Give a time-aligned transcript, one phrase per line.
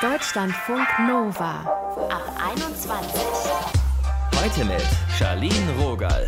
[0.00, 1.60] Deutschlandfunk Nova
[2.08, 3.20] ab 21.
[4.34, 4.82] Heute mit
[5.18, 6.26] Charlene Rogal.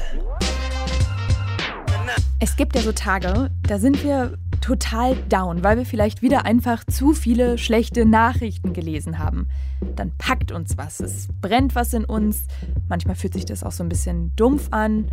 [2.39, 6.85] Es gibt ja so Tage, da sind wir total down, weil wir vielleicht wieder einfach
[6.85, 9.49] zu viele schlechte Nachrichten gelesen haben.
[9.97, 12.45] Dann packt uns was, es brennt was in uns,
[12.89, 15.07] manchmal fühlt sich das auch so ein bisschen dumpf an.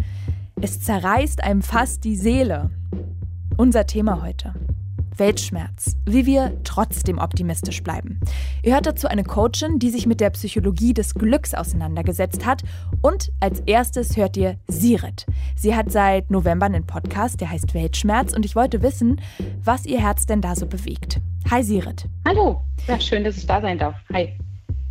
[0.59, 2.71] Es zerreißt einem fast die Seele.
[3.55, 4.53] Unser Thema heute.
[5.19, 8.19] Weltschmerz, wie wir trotzdem optimistisch bleiben.
[8.63, 12.63] Ihr hört dazu eine Coachin, die sich mit der Psychologie des Glücks auseinandergesetzt hat.
[13.01, 15.25] Und als erstes hört ihr Sirit.
[15.55, 18.33] Sie hat seit November einen Podcast, der heißt Weltschmerz.
[18.33, 19.21] Und ich wollte wissen,
[19.63, 21.19] was ihr Herz denn da so bewegt.
[21.49, 22.05] Hi Sirit.
[22.27, 23.95] Hallo, ja, schön, dass ich da sein darf.
[24.13, 24.37] Hi.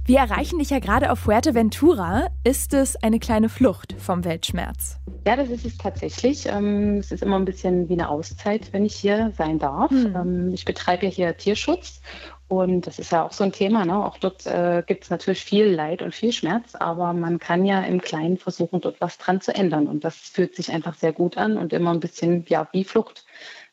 [0.07, 2.29] Wir erreichen dich ja gerade auf Fuerteventura.
[2.45, 5.01] Ist es eine kleine Flucht vom Weltschmerz?
[5.27, 6.47] Ja, das ist es tatsächlich.
[6.47, 9.91] Ähm, es ist immer ein bisschen wie eine Auszeit, wenn ich hier sein darf.
[9.91, 10.53] Hm.
[10.55, 12.01] Ich betreibe ja hier Tierschutz
[12.47, 13.85] und das ist ja auch so ein Thema.
[13.85, 13.97] Ne?
[14.05, 17.83] Auch dort äh, gibt es natürlich viel Leid und viel Schmerz, aber man kann ja
[17.83, 19.89] im Kleinen versuchen, dort was dran zu ändern.
[19.89, 23.27] Und das fühlt sich einfach sehr gut an und immer ein bisschen ja, wie Flucht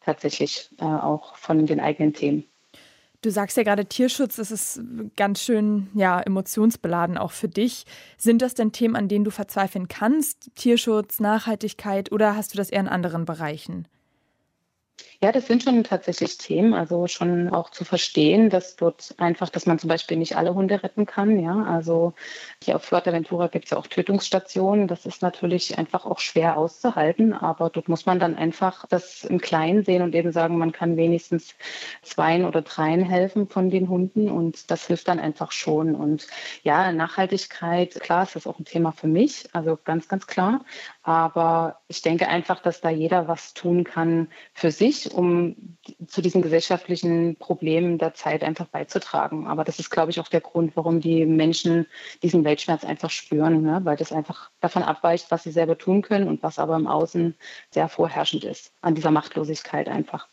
[0.04, 2.46] tatsächlich äh, auch von den eigenen Themen.
[3.24, 4.82] Du sagst ja gerade Tierschutz, das ist
[5.16, 7.86] ganz schön ja, emotionsbeladen auch für dich.
[8.18, 10.52] Sind das denn Themen, an denen du verzweifeln kannst?
[10.56, 13.88] Tierschutz, Nachhaltigkeit oder hast du das eher in anderen Bereichen?
[15.22, 19.66] Ja, das sind schon tatsächlich Themen, also schon auch zu verstehen, dass dort einfach, dass
[19.66, 21.40] man zum Beispiel nicht alle Hunde retten kann.
[21.40, 22.14] Ja, also
[22.64, 24.88] hier auf Fuerteventura gibt es ja auch Tötungsstationen.
[24.88, 29.40] Das ist natürlich einfach auch schwer auszuhalten, aber dort muss man dann einfach das im
[29.40, 31.56] Kleinen sehen und eben sagen, man kann wenigstens
[32.02, 35.96] zweien oder dreien helfen von den Hunden und das hilft dann einfach schon.
[35.96, 36.28] Und
[36.64, 40.66] ja, Nachhaltigkeit, klar, ist das auch ein Thema für mich, also ganz, ganz klar.
[41.04, 46.42] Aber ich denke einfach, dass da jeder was tun kann für sich um zu diesen
[46.42, 49.48] gesellschaftlichen Problemen der Zeit einfach beizutragen.
[49.48, 51.88] Aber das ist, glaube ich, auch der Grund, warum die Menschen
[52.22, 53.82] diesen Weltschmerz einfach spüren, ne?
[53.84, 57.36] weil das einfach davon abweicht, was sie selber tun können und was aber im Außen
[57.72, 60.28] sehr vorherrschend ist, an dieser Machtlosigkeit einfach.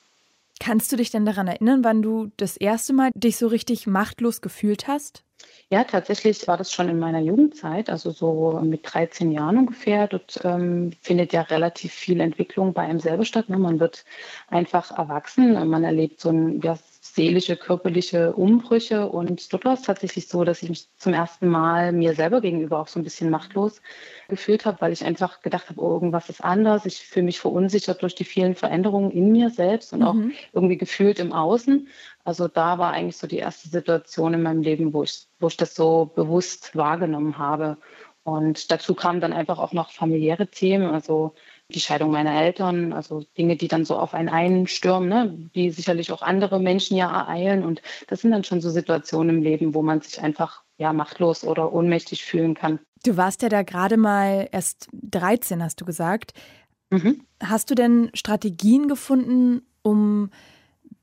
[0.60, 4.42] Kannst du dich denn daran erinnern, wann du das erste Mal dich so richtig machtlos
[4.42, 5.24] gefühlt hast?
[5.70, 10.06] Ja, tatsächlich war das schon in meiner Jugendzeit, also so mit 13 Jahren ungefähr.
[10.06, 13.48] Dort ähm, findet ja relativ viel Entwicklung bei einem selber statt.
[13.48, 13.56] Ne?
[13.56, 14.04] Man wird
[14.48, 16.76] einfach erwachsen, man erlebt so ein ja,
[17.20, 19.06] seelische, körperliche Umbrüche.
[19.06, 22.78] Und dort war es tatsächlich so, dass ich mich zum ersten Mal mir selber gegenüber
[22.78, 23.82] auch so ein bisschen machtlos
[24.28, 26.86] gefühlt habe, weil ich einfach gedacht habe, oh, irgendwas ist anders.
[26.86, 30.06] Ich fühle mich verunsichert durch die vielen Veränderungen in mir selbst und mhm.
[30.06, 30.16] auch
[30.54, 31.88] irgendwie gefühlt im Außen.
[32.24, 35.58] Also da war eigentlich so die erste Situation in meinem Leben, wo ich, wo ich
[35.58, 37.76] das so bewusst wahrgenommen habe.
[38.22, 41.34] Und dazu kamen dann einfach auch noch familiäre Themen, also
[41.74, 46.12] die Scheidung meiner Eltern, also Dinge, die dann so auf einen einstürmen, ne, die sicherlich
[46.12, 47.64] auch andere Menschen ja ereilen.
[47.64, 51.44] Und das sind dann schon so Situationen im Leben, wo man sich einfach ja machtlos
[51.44, 52.78] oder ohnmächtig fühlen kann.
[53.04, 56.32] Du warst ja da gerade mal erst 13, hast du gesagt.
[56.90, 57.22] Mhm.
[57.42, 60.30] Hast du denn Strategien gefunden, um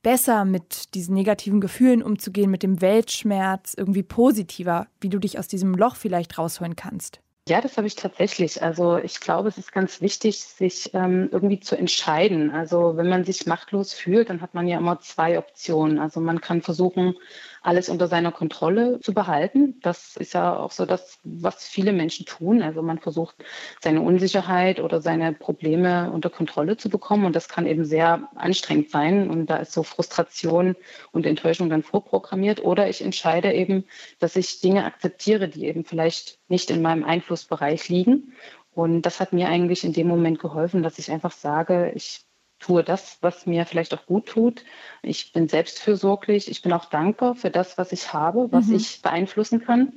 [0.03, 5.47] besser mit diesen negativen Gefühlen umzugehen, mit dem Weltschmerz, irgendwie positiver, wie du dich aus
[5.47, 7.19] diesem Loch vielleicht rausholen kannst?
[7.47, 8.61] Ja, das habe ich tatsächlich.
[8.61, 12.51] Also ich glaube, es ist ganz wichtig, sich ähm, irgendwie zu entscheiden.
[12.51, 15.97] Also wenn man sich machtlos fühlt, dann hat man ja immer zwei Optionen.
[15.97, 17.15] Also man kann versuchen,
[17.61, 19.79] alles unter seiner Kontrolle zu behalten.
[19.81, 22.61] Das ist ja auch so das, was viele Menschen tun.
[22.61, 23.35] Also man versucht,
[23.81, 27.25] seine Unsicherheit oder seine Probleme unter Kontrolle zu bekommen.
[27.25, 29.29] Und das kann eben sehr anstrengend sein.
[29.29, 30.75] Und da ist so Frustration
[31.13, 32.61] und Enttäuschung dann vorprogrammiert.
[32.63, 33.85] Oder ich entscheide eben,
[34.19, 37.03] dass ich Dinge akzeptiere, die eben vielleicht nicht in meinem
[37.37, 38.33] Einflussbereich liegen.
[38.73, 42.21] Und das hat mir eigentlich in dem Moment geholfen, dass ich einfach sage, ich
[42.59, 44.63] tue das, was mir vielleicht auch gut tut.
[45.03, 46.49] Ich bin selbstfürsorglich.
[46.49, 48.75] Ich bin auch dankbar für das, was ich habe, was mhm.
[48.75, 49.93] ich beeinflussen kann.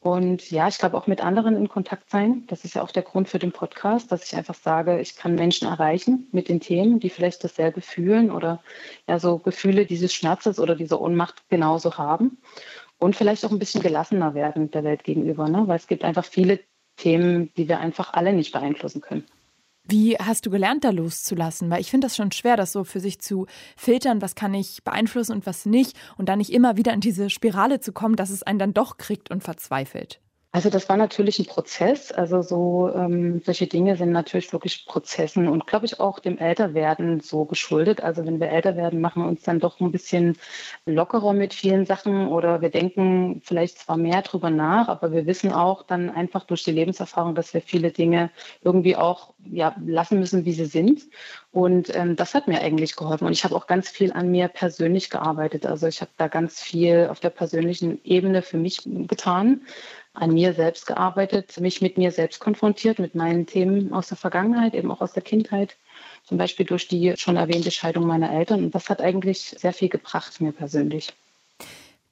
[0.00, 2.44] Und ja, ich glaube auch mit anderen in Kontakt sein.
[2.46, 5.34] Das ist ja auch der Grund für den Podcast, dass ich einfach sage, ich kann
[5.34, 8.62] Menschen erreichen mit den Themen, die vielleicht dasselbe fühlen oder
[9.08, 12.38] ja so Gefühle dieses Schmerzes oder dieser Ohnmacht genauso haben.
[12.98, 15.64] Und vielleicht auch ein bisschen gelassener werden der Welt gegenüber, ne?
[15.66, 16.60] weil es gibt einfach viele
[16.98, 19.24] Themen, die wir einfach alle nicht beeinflussen können.
[19.90, 21.70] Wie hast du gelernt, da loszulassen?
[21.70, 24.84] Weil ich finde das schon schwer, das so für sich zu filtern, was kann ich
[24.84, 25.96] beeinflussen und was nicht.
[26.18, 28.98] Und dann nicht immer wieder in diese Spirale zu kommen, dass es einen dann doch
[28.98, 30.20] kriegt und verzweifelt.
[30.58, 32.10] Also das war natürlich ein Prozess.
[32.10, 37.20] Also so ähm, solche Dinge sind natürlich wirklich Prozessen und glaube ich auch dem Älterwerden
[37.20, 38.00] so geschuldet.
[38.00, 40.36] Also wenn wir älter werden, machen wir uns dann doch ein bisschen
[40.84, 45.52] lockerer mit vielen Sachen oder wir denken vielleicht zwar mehr drüber nach, aber wir wissen
[45.52, 50.44] auch dann einfach durch die Lebenserfahrung, dass wir viele Dinge irgendwie auch ja, lassen müssen,
[50.44, 51.02] wie sie sind.
[51.52, 53.26] Und ähm, das hat mir eigentlich geholfen.
[53.26, 55.66] Und ich habe auch ganz viel an mir persönlich gearbeitet.
[55.66, 59.60] Also ich habe da ganz viel auf der persönlichen Ebene für mich getan
[60.14, 64.74] an mir selbst gearbeitet, mich mit mir selbst konfrontiert, mit meinen Themen aus der Vergangenheit,
[64.74, 65.76] eben auch aus der Kindheit,
[66.24, 68.64] zum Beispiel durch die schon erwähnte Scheidung meiner Eltern.
[68.64, 71.12] Und das hat eigentlich sehr viel gebracht, mir persönlich.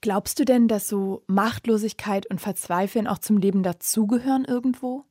[0.01, 5.05] Glaubst du denn, dass so Machtlosigkeit und Verzweifeln auch zum Leben dazugehören irgendwo?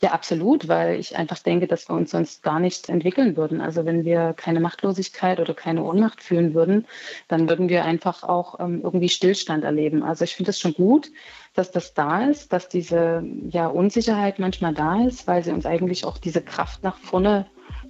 [0.00, 3.60] Ja, absolut, weil ich einfach denke, dass wir uns sonst gar nicht entwickeln würden.
[3.60, 6.86] Also wenn wir keine Machtlosigkeit oder keine Ohnmacht fühlen würden,
[7.26, 10.04] dann würden wir einfach auch ähm, irgendwie Stillstand erleben.
[10.04, 11.10] Also ich finde es schon gut,
[11.58, 16.04] dass das da ist, dass diese ja, Unsicherheit manchmal da ist, weil sie uns eigentlich
[16.04, 17.46] auch diese Kraft nach vorne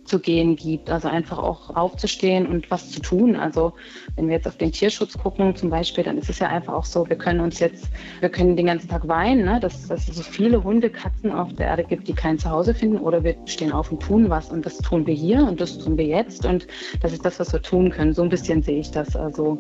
[0.09, 0.91] zu gehen gibt.
[0.91, 3.37] Also einfach auch aufzustehen und was zu tun.
[3.37, 3.75] Also
[4.17, 6.85] wenn wir jetzt auf den Tierschutz gucken zum Beispiel, dann ist es ja einfach auch
[6.85, 7.89] so, wir können uns jetzt,
[8.21, 9.61] wir können den ganzen Tag weinen, ne?
[9.61, 12.99] dass, dass es so viele Hunde, Katzen auf der Erde gibt, die kein Zuhause finden
[12.99, 15.97] oder wir stehen auf und tun was und das tun wir hier und das tun
[15.99, 16.67] wir jetzt und
[17.01, 18.15] das ist das, was wir tun können.
[18.15, 19.15] So ein bisschen sehe ich das.
[19.15, 19.59] Also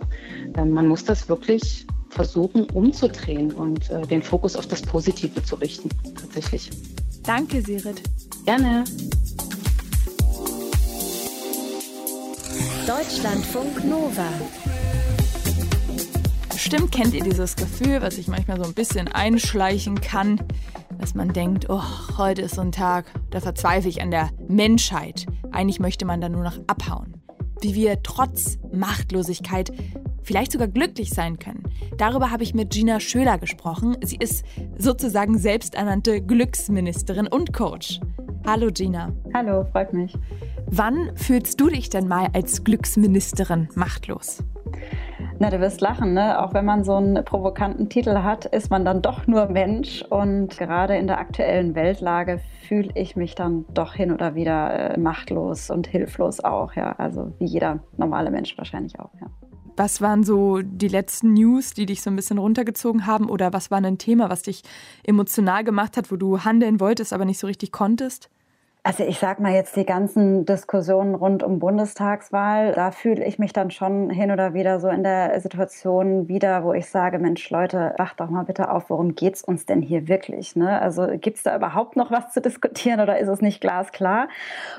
[0.56, 5.56] äh, man muss das wirklich versuchen umzudrehen und äh, den Fokus auf das Positive zu
[5.56, 5.88] richten,
[6.20, 6.70] tatsächlich.
[7.24, 8.02] Danke, Sirit.
[8.44, 8.84] Gerne.
[12.86, 14.28] Deutschlandfunk Nova.
[16.48, 20.40] Bestimmt kennt ihr dieses Gefühl, was sich manchmal so ein bisschen einschleichen kann,
[20.98, 21.82] dass man denkt, oh,
[22.16, 25.26] heute ist so ein Tag, da verzweifle ich an der Menschheit.
[25.52, 27.22] Eigentlich möchte man da nur noch abhauen.
[27.60, 29.72] Wie wir trotz Machtlosigkeit
[30.28, 31.64] vielleicht sogar glücklich sein können.
[31.96, 33.96] Darüber habe ich mit Gina Schöler gesprochen.
[34.04, 34.44] Sie ist
[34.76, 37.98] sozusagen selbsternannte Glücksministerin und Coach.
[38.46, 39.10] Hallo Gina.
[39.32, 40.14] Hallo, freut mich.
[40.66, 44.44] Wann fühlst du dich denn mal als Glücksministerin machtlos?
[45.38, 46.42] Na, du wirst lachen, ne?
[46.42, 50.02] Auch wenn man so einen provokanten Titel hat, ist man dann doch nur Mensch.
[50.02, 55.00] Und gerade in der aktuellen Weltlage fühle ich mich dann doch hin oder wieder äh,
[55.00, 56.92] machtlos und hilflos auch, ja.
[56.98, 59.28] Also wie jeder normale Mensch wahrscheinlich auch, ja.
[59.78, 63.30] Was waren so die letzten News, die dich so ein bisschen runtergezogen haben?
[63.30, 64.62] Oder was war ein Thema, was dich
[65.04, 68.28] emotional gemacht hat, wo du handeln wolltest, aber nicht so richtig konntest?
[68.84, 73.52] Also ich sag mal jetzt die ganzen Diskussionen rund um Bundestagswahl, da fühle ich mich
[73.52, 77.94] dann schon hin oder wieder so in der Situation wieder, wo ich sage, Mensch Leute,
[77.98, 80.56] wacht doch mal bitte auf, worum geht's uns denn hier wirklich?
[80.56, 80.80] Ne?
[80.80, 84.28] Also gibt's da überhaupt noch was zu diskutieren oder ist es nicht glasklar?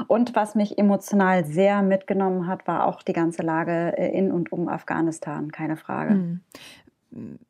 [0.08, 4.52] Und was mich emotional sehr mitgenommen hat, war auch die ganze Lage äh, in und
[4.52, 6.12] um Afghanistan, keine Frage.
[6.12, 6.40] Hm.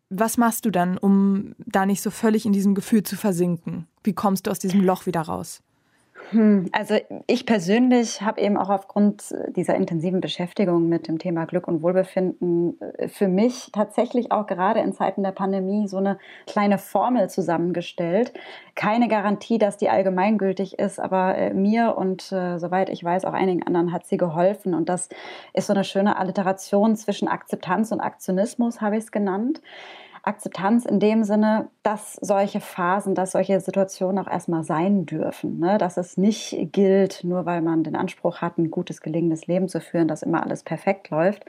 [0.09, 3.87] Was machst du dann, um da nicht so völlig in diesem Gefühl zu versinken?
[4.03, 5.61] Wie kommst du aus diesem Loch wieder raus?
[6.31, 6.95] Hm, also
[7.25, 12.79] ich persönlich habe eben auch aufgrund dieser intensiven Beschäftigung mit dem Thema Glück und Wohlbefinden
[12.81, 18.33] äh, für mich tatsächlich auch gerade in Zeiten der Pandemie so eine kleine Formel zusammengestellt.
[18.75, 23.33] Keine Garantie, dass die allgemeingültig ist, aber äh, mir und äh, soweit ich weiß auch
[23.33, 24.75] einigen anderen hat sie geholfen.
[24.75, 25.09] Und das
[25.53, 29.61] ist so eine schöne Alliteration zwischen Akzeptanz und Aktionismus, habe ich es genannt.
[30.23, 35.59] Akzeptanz in dem Sinne, dass solche Phasen, dass solche Situationen auch erstmal sein dürfen.
[35.59, 35.77] Ne?
[35.77, 39.81] Dass es nicht gilt, nur weil man den Anspruch hat, ein gutes, gelingendes Leben zu
[39.81, 41.45] führen, dass immer alles perfekt läuft,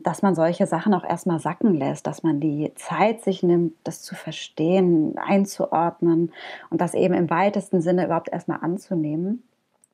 [0.00, 4.02] dass man solche Sachen auch erstmal sacken lässt, dass man die Zeit sich nimmt, das
[4.02, 6.32] zu verstehen, einzuordnen
[6.70, 9.42] und das eben im weitesten Sinne überhaupt erstmal anzunehmen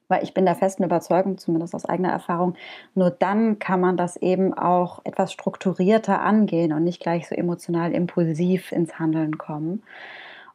[0.08, 2.54] weil ich bin der festen Überzeugung, zumindest aus eigener Erfahrung,
[2.94, 7.92] nur dann kann man das eben auch etwas strukturierter angehen und nicht gleich so emotional
[7.92, 9.82] impulsiv ins Handeln kommen.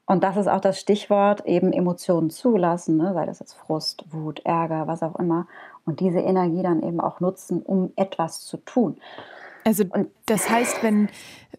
[0.05, 3.13] Und das ist auch das Stichwort, eben Emotionen zulassen, ne?
[3.13, 5.45] sei das jetzt Frust, Wut, Ärger, was auch immer.
[5.85, 8.97] Und diese Energie dann eben auch nutzen, um etwas zu tun.
[9.65, 9.83] Also
[10.25, 11.09] das heißt, wenn,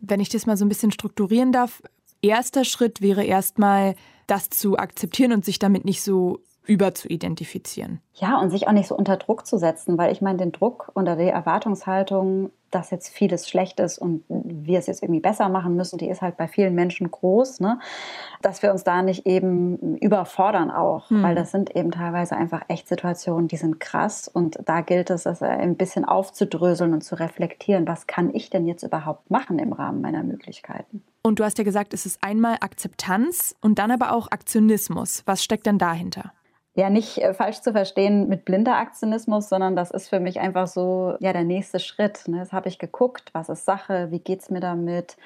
[0.01, 1.81] wenn ich das mal so ein bisschen strukturieren darf,
[2.23, 3.95] erster Schritt wäre erstmal,
[4.27, 8.01] das zu akzeptieren und sich damit nicht so über zu identifizieren.
[8.15, 10.91] Ja, und sich auch nicht so unter Druck zu setzen, weil ich meine, den Druck
[10.95, 15.77] unter der Erwartungshaltung, dass jetzt vieles schlecht ist und wir es jetzt irgendwie besser machen
[15.77, 17.79] müssen, die ist halt bei vielen Menschen groß, ne?
[18.43, 21.23] dass wir uns da nicht eben überfordern auch, hm.
[21.23, 25.25] weil das sind eben teilweise einfach echt Situationen, die sind krass und da gilt es,
[25.25, 29.73] das ein bisschen aufzudröseln und zu reflektieren, was kann ich denn jetzt überhaupt machen im
[29.73, 31.03] Rahmen meiner Möglichkeiten.
[31.23, 35.23] Und du hast ja gesagt, es ist einmal Akzeptanz und dann aber auch Aktionismus.
[35.27, 36.33] Was steckt denn dahinter?
[36.75, 40.69] Ja, nicht äh, falsch zu verstehen mit blinder Aktionismus, sondern das ist für mich einfach
[40.69, 42.29] so ja der nächste Schritt.
[42.29, 42.39] Ne?
[42.39, 45.17] Das habe ich geguckt, was ist Sache, wie geht es mir damit?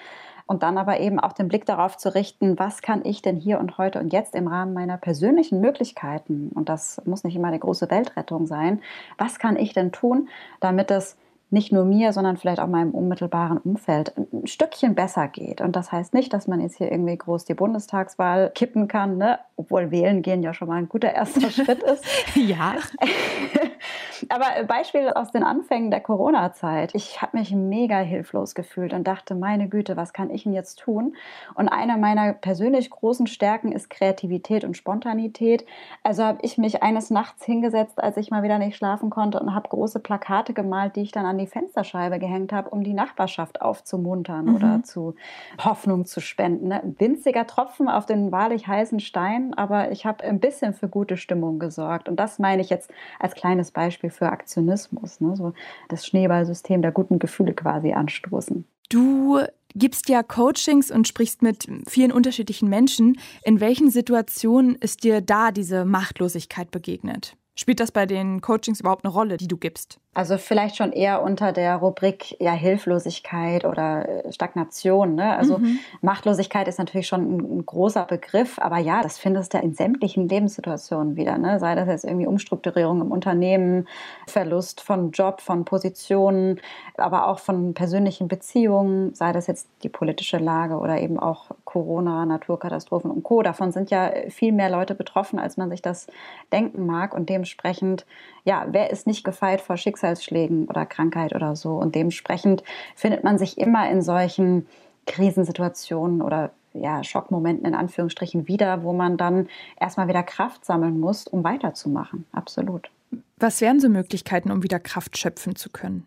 [0.47, 3.59] Und dann aber eben auch den Blick darauf zu richten, was kann ich denn hier
[3.59, 7.59] und heute und jetzt im Rahmen meiner persönlichen Möglichkeiten, und das muss nicht immer eine
[7.59, 8.83] große Weltrettung sein,
[9.17, 10.29] was kann ich denn tun,
[10.61, 11.17] damit es
[11.51, 15.61] nicht nur mir, sondern vielleicht auch meinem unmittelbaren Umfeld ein Stückchen besser geht.
[15.61, 19.39] Und das heißt nicht, dass man jetzt hier irgendwie groß die Bundestagswahl kippen kann, ne?
[19.57, 22.05] obwohl wählen gehen ja schon mal ein guter erster Schritt ist.
[22.35, 22.75] ja.
[24.29, 26.95] Aber Beispiel aus den Anfängen der Corona-Zeit.
[26.95, 30.81] Ich habe mich mega hilflos gefühlt und dachte, meine Güte, was kann ich denn jetzt
[30.81, 31.17] tun?
[31.55, 35.65] Und eine meiner persönlich großen Stärken ist Kreativität und Spontanität.
[36.03, 39.55] Also habe ich mich eines Nachts hingesetzt, als ich mal wieder nicht schlafen konnte und
[39.55, 43.61] habe große Plakate gemalt, die ich dann an die Fensterscheibe gehängt habe, um die Nachbarschaft
[43.61, 44.55] aufzumuntern mhm.
[44.57, 45.15] oder zu
[45.63, 46.69] Hoffnung zu spenden.
[46.69, 46.83] Ne?
[46.83, 51.17] Ein winziger Tropfen auf den wahrlich heißen Stein, aber ich habe ein bisschen für gute
[51.17, 52.09] Stimmung gesorgt.
[52.09, 55.37] Und das meine ich jetzt als kleines Beispiel für Aktionismus, ne?
[55.37, 55.53] so
[55.89, 58.65] das Schneeballsystem der guten Gefühle quasi anstoßen.
[58.89, 59.41] Du
[59.75, 63.19] gibst ja Coachings und sprichst mit vielen unterschiedlichen Menschen.
[63.43, 67.37] In welchen Situationen ist dir da diese Machtlosigkeit begegnet?
[67.57, 70.01] Spielt das bei den Coachings überhaupt eine Rolle, die du gibst?
[70.13, 75.15] Also vielleicht schon eher unter der Rubrik ja, Hilflosigkeit oder äh, Stagnation.
[75.17, 75.37] Ne?
[75.37, 75.79] Also mhm.
[76.03, 80.29] Machtlosigkeit ist natürlich schon ein, ein, großer Begriff, aber ja, das findest du in sämtlichen
[80.29, 81.37] Lebenssituationen wieder.
[81.39, 81.59] Ne?
[81.59, 83.89] Sei das jetzt irgendwie Umstrukturierung im Unternehmen,
[84.29, 86.61] Verlust von Job, von Positionen,
[86.97, 92.25] aber auch von persönlichen Beziehungen, sei das jetzt die politische Lage oder eben auch Corona,
[92.25, 93.43] Naturkatastrophen und Co.
[93.43, 96.07] Davon sind ja viel mehr Leute betroffen, als man sich das
[96.53, 97.15] denken mag.
[97.15, 98.07] Und dementsprechend,
[98.45, 100.05] ja, wer ist nicht gefeit vor Schicksal?
[100.05, 101.77] Schicksalsschlägen oder Krankheit oder so.
[101.77, 102.63] Und dementsprechend
[102.95, 104.67] findet man sich immer in solchen
[105.07, 111.27] Krisensituationen oder ja, Schockmomenten in Anführungsstrichen wieder, wo man dann erstmal wieder Kraft sammeln muss,
[111.27, 112.27] um weiterzumachen.
[112.33, 112.91] Absolut.
[113.39, 116.07] Was wären so Möglichkeiten, um wieder Kraft schöpfen zu können?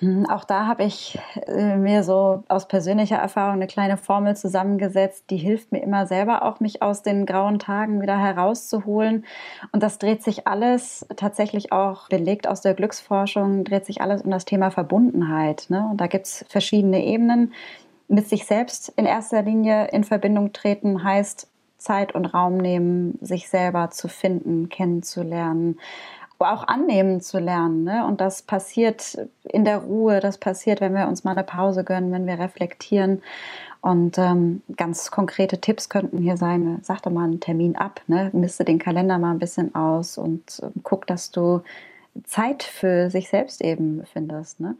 [0.00, 5.26] Hm, auch da habe ich äh, mir so aus persönlicher Erfahrung eine kleine Formel zusammengesetzt,
[5.30, 9.24] die hilft mir immer selber auch, mich aus den grauen Tagen wieder herauszuholen.
[9.70, 14.32] Und das dreht sich alles tatsächlich auch belegt aus der Glücksforschung, dreht sich alles um
[14.32, 15.66] das Thema Verbundenheit.
[15.68, 15.86] Ne?
[15.88, 17.52] Und da gibt es verschiedene Ebenen.
[18.08, 21.48] Mit sich selbst in erster Linie in Verbindung treten heißt
[21.78, 25.78] Zeit und Raum nehmen, sich selber zu finden, kennenzulernen
[26.38, 27.84] auch annehmen zu lernen.
[27.84, 28.06] Ne?
[28.06, 32.12] Und das passiert in der Ruhe, das passiert, wenn wir uns mal eine Pause gönnen,
[32.12, 33.22] wenn wir reflektieren.
[33.80, 38.30] Und ähm, ganz konkrete Tipps könnten hier sein, sag doch mal einen Termin ab, ne?
[38.32, 41.62] misste den Kalender mal ein bisschen aus und äh, guck, dass du
[42.24, 44.60] Zeit für sich selbst eben findest.
[44.60, 44.76] Ne?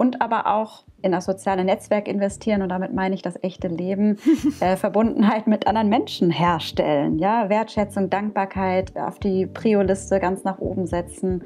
[0.00, 4.16] Und aber auch in das soziale Netzwerk investieren und damit meine ich das echte Leben,
[4.60, 10.86] äh, Verbundenheit mit anderen Menschen herstellen, ja, Wertschätzung, Dankbarkeit auf die Prio-Liste ganz nach oben
[10.86, 11.44] setzen,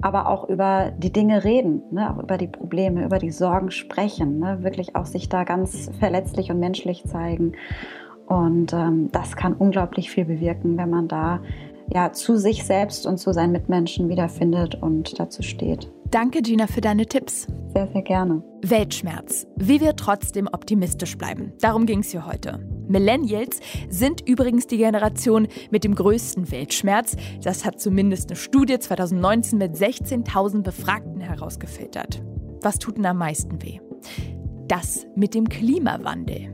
[0.00, 4.38] aber auch über die Dinge reden, ne, auch über die Probleme, über die Sorgen sprechen,
[4.38, 7.54] ne, wirklich auch sich da ganz verletzlich und menschlich zeigen.
[8.26, 11.40] Und ähm, das kann unglaublich viel bewirken, wenn man da
[11.92, 15.90] ja, zu sich selbst und zu seinen Mitmenschen wiederfindet und dazu steht.
[16.10, 17.46] Danke, Gina, für deine Tipps.
[17.74, 18.42] Sehr, sehr gerne.
[18.62, 19.46] Weltschmerz.
[19.56, 21.52] Wie wir trotzdem optimistisch bleiben.
[21.60, 22.58] Darum ging es hier heute.
[22.88, 27.16] Millennials sind übrigens die Generation mit dem größten Weltschmerz.
[27.42, 32.22] Das hat zumindest eine Studie 2019 mit 16.000 Befragten herausgefiltert.
[32.62, 33.80] Was tut denn am meisten weh?
[34.68, 36.52] Das mit dem Klimawandel.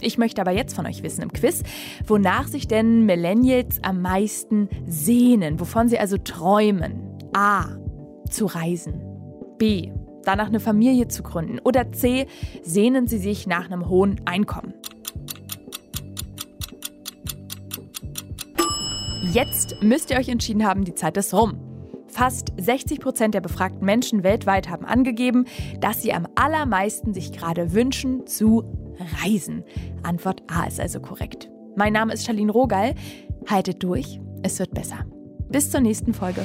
[0.00, 1.62] Ich möchte aber jetzt von euch wissen im Quiz,
[2.06, 7.00] wonach sich denn Millennials am meisten sehnen, wovon sie also träumen.
[7.32, 7.83] A.
[8.34, 9.00] Zu reisen.
[9.58, 9.92] B.
[10.24, 11.60] Danach eine Familie zu gründen.
[11.60, 12.26] Oder C.
[12.64, 14.74] Sehnen sie sich nach einem hohen Einkommen.
[19.32, 21.60] Jetzt müsst ihr euch entschieden haben, die Zeit ist rum.
[22.08, 25.44] Fast 60 Prozent der befragten Menschen weltweit haben angegeben,
[25.78, 28.64] dass sie am allermeisten sich gerade wünschen zu
[29.22, 29.62] Reisen.
[30.02, 31.48] Antwort A ist also korrekt.
[31.76, 32.96] Mein Name ist Charlene Rogal.
[33.48, 35.06] Haltet durch, es wird besser.
[35.50, 36.44] Bis zur nächsten Folge.